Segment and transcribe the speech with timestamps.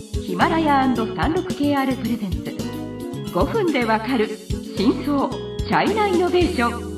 [0.00, 2.38] ヒマラヤ &36KR プレゼンツ。
[3.34, 4.28] 5分でわかる
[4.76, 6.90] 真相チャイナイノベーション。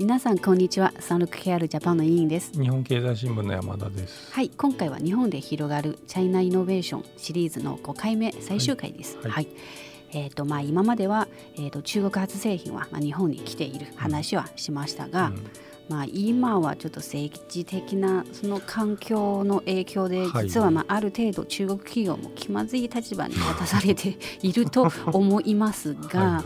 [0.00, 0.92] 皆さんこんにちは。
[0.98, 2.52] サンルク KR ジャパンの委員です。
[2.60, 4.32] 日本経済新聞の山田です。
[4.32, 9.16] はい今回は日本で広がるチャイナイノベーションシリーズの5回目最終回です。
[9.18, 9.48] はい、はい。
[10.12, 15.50] えーとまあ、今までは、えーと、中国発製品は、まあ、日本に来ている話はしましたが、うん、
[15.88, 26.42] まあ、今はちょっと政治的なその環境の影響で実はまあある程度中国企業も気まずい立場に立たされていると思いますが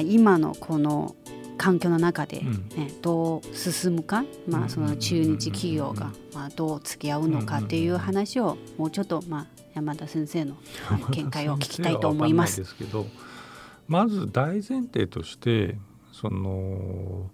[0.00, 1.14] 今のこの
[1.56, 2.46] 環境の中でね、
[2.78, 10.56] うん、どう進むか、まあ、その中日企業がまあどう付き合うのかっていう話をもうちょっとまあ山田先生の
[11.10, 12.60] 見解を聞きたいと思います。
[12.60, 13.06] ですけど
[13.86, 15.76] まず大前提として
[16.12, 17.30] その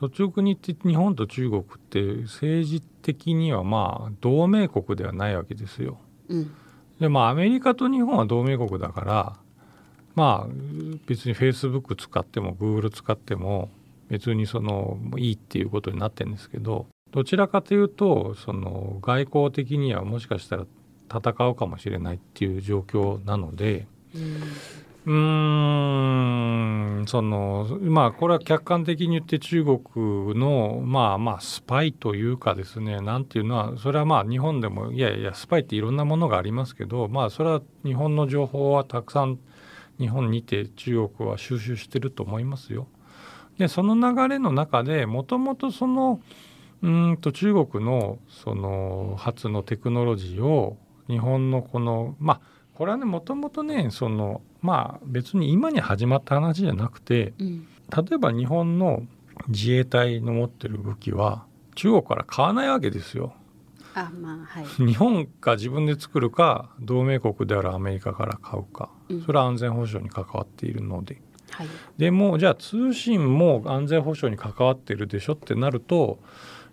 [0.00, 5.98] 率直に言って日本と中国って政治的にはまあ同盟国ではないわけですよ。
[6.28, 6.50] うん、
[7.00, 9.36] でまあアメリカと日本は同盟国だから
[10.14, 10.52] まあ
[11.06, 13.70] 別にフェイスブック使ってもグーグル使っても
[14.08, 20.66] 別にそのいいっていうことになってるんですけどどちらかというとその外交的にはもしかしたら
[21.12, 24.42] 戦うかもしれないっていう状況なのでうん
[25.06, 29.80] うんそのまあこれは客観的に言って中国
[30.36, 39.38] のまあまあスパイというかですねなんていうのはそれはまあ日本でもいやいやスパイっていろんなものがありますけどまあそれは日本の情報はたくさん
[40.00, 42.88] 日本にて中国は収集してると思いますよ。
[43.58, 46.20] でその流れの中でもともとその
[46.82, 50.76] うんと中国のその初のテクノロジーを
[51.08, 52.40] 日本のこのまあ
[52.74, 59.04] これはねもともとねそのまあ別に今に始まった話じゃなくて、うん、例えば日本の
[59.46, 61.44] 自衛隊の持ってる武器は
[61.76, 63.32] 中国から買わないわけですよ。
[63.94, 76.18] あまあはい、日本が自分で作るか同盟国であるアメリカから買うか、うん、それは安全保障に関わっているので、はい、でもじゃあ通信も安全保障に関わってるでしょってなると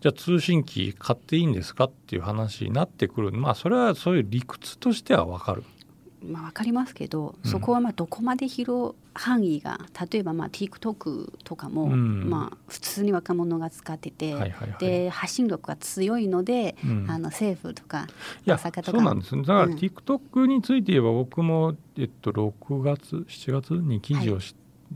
[0.00, 3.32] じゃあ通信機買っていいんですかっていう話になってくる。
[3.32, 5.62] まあそれはそういう理屈としては分かる。
[6.22, 14.34] まあ、分かりますけど、そこはまあどこまで広範囲が例えばまあ TikTok とかも、まあ普通に若者が使ってて、
[14.78, 16.76] で発信力が強いので、
[17.08, 18.06] あの政府とか
[18.46, 18.90] 大阪とか。
[18.92, 24.54] そうなんですだから TikTok について言えば僕も、えっと、6月7月に記事をし、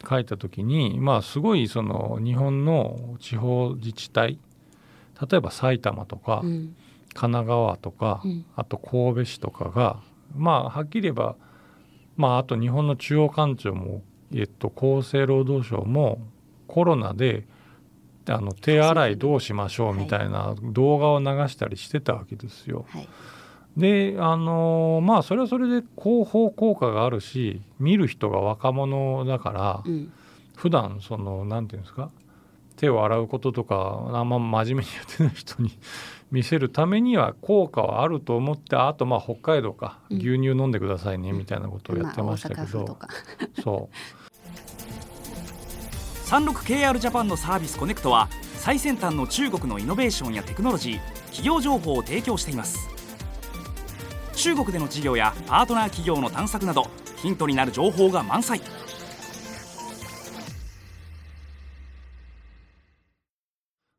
[0.09, 4.39] 書いた時に、まあすごいその日本の地方自治体
[5.31, 6.75] 例えば埼玉とか、神
[7.15, 8.23] 奈川とか、
[8.57, 10.01] あと神戸市とかが
[10.35, 11.37] まあはっきり言えば
[12.17, 14.03] まああと日本の中央官庁も、
[14.35, 16.21] えっと、厚生労働省も
[16.67, 17.47] コロナで
[18.29, 22.87] あの手洗いどうしましょうみたいな動画を流したりしてたわけですよ。
[22.89, 23.09] はい、
[23.77, 30.13] であのまあそれはそれで広報効果があるし見る人が若者だから、うん、
[30.57, 32.11] 普段その何て言うんですか
[32.77, 35.79] 手を洗うこととかあんま真面目にやってない人に
[36.35, 43.97] 見せるためには効果はあると思ってあとまあ北海道か、牛乳飲んでくださいねみたいなことをやってましたけど、まあ、そう。
[46.27, 52.89] 三六 KR ジャパンのサービスコネクトは最先端の中国のイノベーションやテクノロジー企業情報を提供しています。
[54.35, 58.61] 中国での事業やパートナー企業の探索などヒントになる情報が満載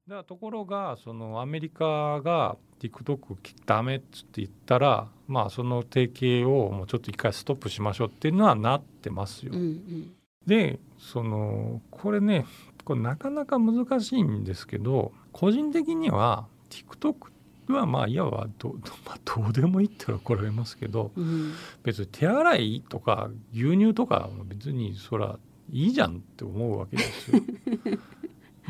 [0.07, 9.53] だところがそのアメリカが TikTok ダメっつって言ったらまあその提携をもうちょっと一回ストップしましょうっていうのはなってますよ。
[9.53, 10.13] うんうん、
[10.45, 12.45] でそのこれね
[12.83, 17.31] これなかなか難しいんですけど個人的には TikTok
[17.73, 18.75] はまあいわばど,
[19.07, 25.39] まあ、どうでもいいって怒られますけど、うん、別に手洗いとか牛乳とか別にそら
[25.71, 27.41] いいじゃんって思うわけですよ。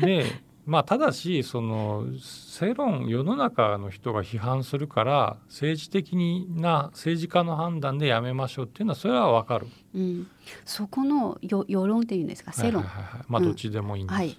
[0.00, 6.16] でまあ、ただしその世論世の中の人が批判するから政治的
[6.50, 10.26] な政治家の判断でやめましょうっていうのはそれは分かる、うん、
[10.64, 12.52] そこの世論っていうんですか？
[12.52, 14.36] 世論、はいはいはい、まあどっちでもいいんです、うん、はい。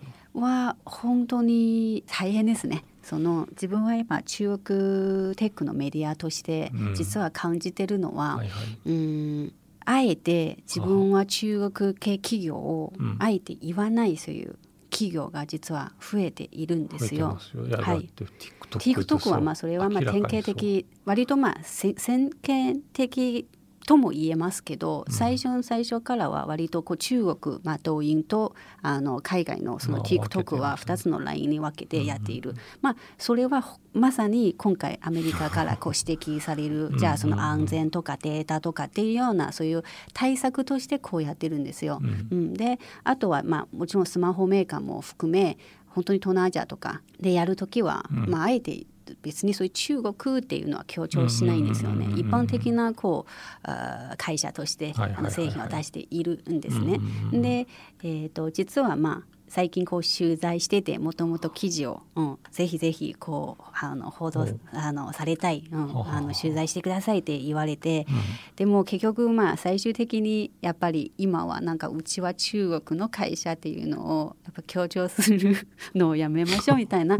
[0.67, 2.83] は本当に大変ですね。
[3.01, 9.53] その自分は今中国テックのメディアとして実は感じてるのは、うんはいはい、うん
[9.85, 14.57] あえて自分は中国系企業をあえて言わないそういう
[14.97, 17.37] 企業が実は増えているんですよ。
[17.53, 17.77] よ。
[17.79, 23.47] はい、TikTok はまあそれはまあ典型的割とまあ先見的
[23.87, 33.63] とも言えますけど最初最初からは割とこう中国、まあ、動員とあの海外のその TikTok は2つのラインに分けてやっている、まあ、それは
[33.93, 42.01] まさに今回アメリカからこう指摘される じゃあその安全とかデータとかっていうようなそういう対策としてこうやってるんですよ。
[42.01, 45.57] うん、であとはまあもちろんスマホメーカーも含め
[45.87, 48.85] 本当に東南アジアとかでやる時は、まあ、あえて
[49.21, 52.05] 別にそういう中国っていうのは強調しないんですよね。
[52.19, 53.25] 一般的なこ
[53.63, 56.99] う会社としてあの製品を出しているんですね。
[57.31, 57.67] で、
[58.03, 68.15] えーと、実はまあ最近こう取材しててもともと記事を、うん、ぜひぜひこうあの報道あのされたい、うん、あの取材してくださいって言われて、うん、
[68.57, 75.55] でも結局まあ最終的にやっぱり今はなんかうちは中国の会社っていうのをやっぱ強調する
[75.95, 77.17] のをやめましょうみたいな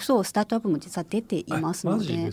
[0.00, 2.30] そうスタートアップも実は出ていますので。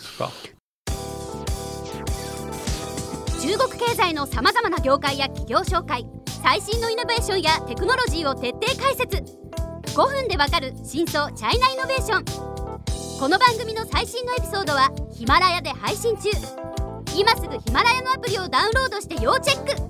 [3.40, 6.06] 中国経済のさまざまな業界や企業紹介
[6.44, 9.24] 最新のイノベーションやテクノロジーを徹底解説。
[9.96, 12.26] 5分でわかる真相チャイナイノベーション。
[13.20, 16.30] この番組の最新のエピソードはヒマラヤで配信中。
[17.16, 19.70] 今すぐヒマラヤのアプリをダウンロードして要チェック。
[19.70, 19.82] だか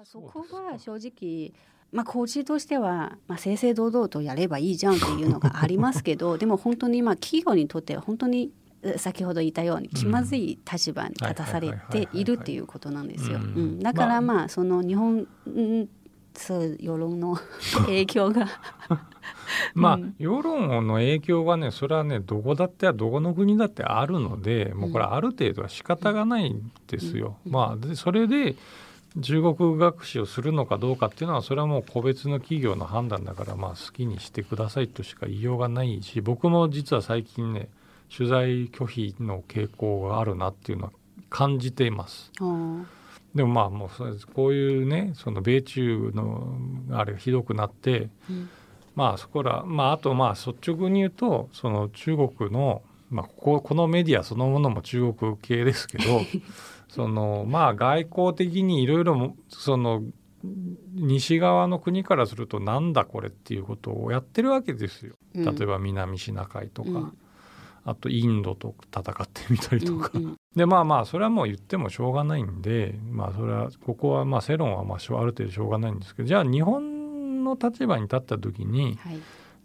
[0.00, 1.52] らそこは正直
[1.92, 8.50] まあ、コーチとしては、まあ、正々堂々とやればいいじゃんっていうのがありますけど でも本当にまあ企業にとっては本当に
[8.98, 13.40] 先ほど言ったように気まずい立場に立たされているっていうことなんですよ。
[13.80, 15.26] だからまあその日本、
[16.34, 17.36] そう世論の
[17.86, 18.46] 影響が。
[19.74, 27.38] まあ、世論の影響がねそれはねどこだってどこの国だってあるのでもうこれある程度は仕方がないんですよ。
[27.44, 28.56] まあでそれで
[29.20, 37.68] 中国学習をするのかどうかっていうのはそれはもう個別の企業の判断だからまあ好きにしてくださいとしか言いようがないし僕も実は最近ね
[38.14, 40.92] 取材拒否の傾向があるなっていうのは
[41.30, 42.30] 感じています。
[43.34, 46.56] でもまあもうこういうねその米中の
[46.92, 48.48] あれがひどくなって、うん、
[48.94, 56.20] まあそこらまああとまあ率直に言うとその中国のまあこここのメディアそのものも中国系ですけど
[56.88, 60.02] そのまあ外交的にいろいろその
[60.94, 65.16] 西側の国からするとなんだこれっていうことをやってるわけですよ。
[65.34, 67.12] 例えば南シナ海とか、うん、
[67.84, 70.10] あとインドと戦ってみたりとか。
[70.14, 78.98] うんうん、でまあまあそれはもう言ってもしょうがないんでまあそれはここはまあ世論はまあある程度しょうがないんですけどじゃあ日本の立場に立った時に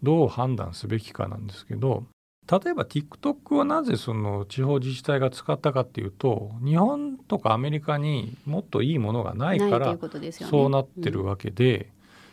[0.02, 2.04] どう判断すべきかなんですけど、
[2.50, 9.96] 例えば TikTok をなぜその地方自治体が使ったかっていうと日本とかアメリカにもっといいものがないから
[10.48, 11.90] そうなってるわけで、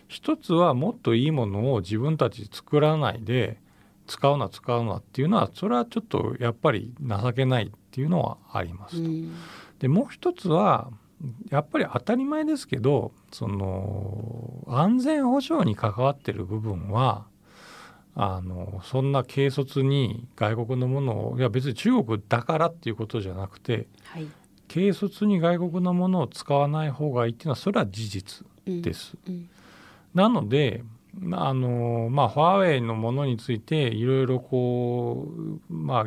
[0.08, 3.60] 一つはもっといいものを自分たち作らないで
[4.08, 9.10] 使うな使うなっていうのはそれはちょっとやっぱり情けないっていうのはありますと。
[9.78, 10.90] でもう一つは
[11.50, 17.26] やっぱり当たり前ですけどその安全保障に関わってる部分は
[18.22, 24.28] あのそんな軽率に外国のものをいや別に中国だからっていうことじゃなくて、はい、
[24.68, 29.16] 軽率に外国のものを使わない方がいいっていうのはそれは事実です。
[29.26, 29.34] うん。
[29.36, 29.50] うん、
[30.14, 30.84] なので
[31.32, 35.28] あのまあ、ファーウェイのものについていろいろこ
[35.70, 36.06] う、まあ、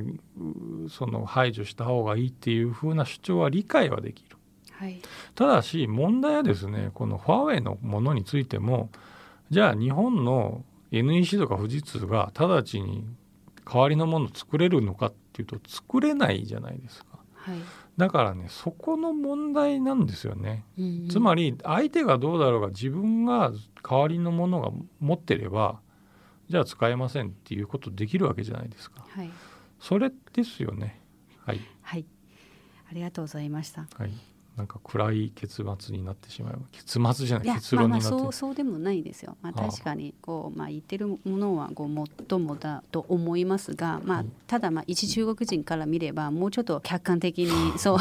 [0.88, 4.36] その排除した方がいいっていうふうな主張は理解はできる、
[4.70, 5.02] はい、
[5.34, 8.90] ただし問題はですねこのファーウェイのものについても
[9.50, 13.06] じゃあ日本の NEC とか富士通が直ちに
[13.64, 17.18] 代わりのものを作れるのかっていうと作れないじゃないですか。
[17.34, 17.56] はい、
[17.96, 23.50] だからねそこの問題なんですよね、うんうん、つまり相手がどうだろうが自分が
[23.82, 25.80] 代わりのものが持ってれば
[26.48, 29.30] じゃあ使えませんっていうことできるわけじゃないですか、はい、
[29.80, 31.00] それですよね。
[31.44, 32.06] はい、はい、
[32.88, 47.98] ありがとうございました、はいなんか暗い結末になってしまう結末じゃない結論になって、まあ、まあそうそうでもないですよ、まあ、確かにこう、まあ、言ってるものはごもっともだと思いますが、まあ、ただまあ一中国人から見ればもうちょっと客観的に そう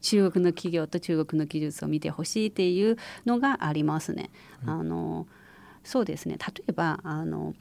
[0.00, 4.30] 中国の企業と中国の技術を見てほしいっていうのがありますね。
[4.66, 5.26] あの
[5.84, 6.36] そうですね。
[6.36, 7.54] 例えばあの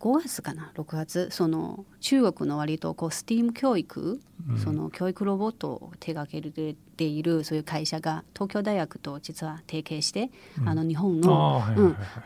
[0.00, 1.28] 5月かな6月。
[1.30, 10.30] その中国の割とこう STEAM 教育、うん、その教育ロボットを手掛けてっているそういう会社が東京大学と実は提携して、
[10.60, 10.68] うん。
[10.68, 11.20] あの日本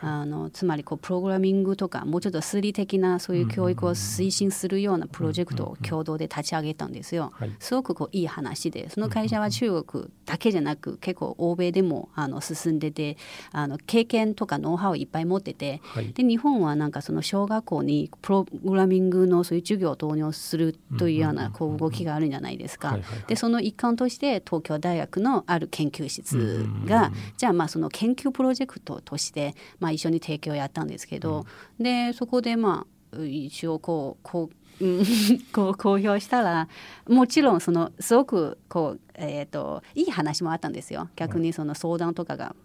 [0.01, 7.33] あのつまりこうプログラミングとかもうちょっと数理的なそういう教育を推進するようなプロジェクトを共同で立ち上げたんですよ。
[7.35, 7.53] はい。
[7.61, 13.17] すごくこういい話でその会社は中国だけじゃなく結構欧米でもあの進んでて
[13.53, 16.13] あの経験とかノウハウをいっぱい持っててはい。
[16.13, 22.99] で日本はなんかその小学校にプログラミングのそういう授業を導入するというようなこう動きがあるんじゃないですか。
[23.29, 31.47] でその一環として東京大学のある研究室がじゃあまあその研究プロジェクトとしてまあ一緒に提供をやったんですけど
[31.79, 35.05] でそこでまあ一応こうこううん
[35.53, 36.69] こう公表したら
[37.09, 41.09] もちろんそのすごくこう、えー、といい話もあったんですよ。
[41.15, 42.57] 逆にその相談とかが。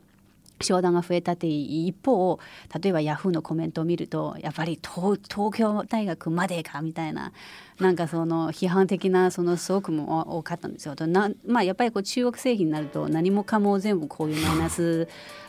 [0.66, 2.39] 商談が増えたって一方
[2.82, 7.32] 例えばヤフーのコメントを見るとやっぱり東東京大学までかみたいな
[7.80, 10.96] なんかその批判的なそのすごくも多かったんですよ。
[10.96, 15.08] となまあ、やっぱりこう中国製品になると何もかも全部こういうマイナス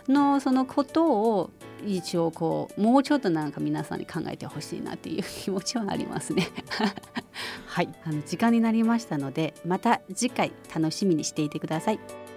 [0.09, 1.50] のそのことを
[1.87, 6.49] 一応こうもうちょっとなんか皆さんに考えてほしいなっていう気持ちはありますね。
[7.67, 12.29] はい、 あの時間になりましたのでまた次回楽しみにしていてください。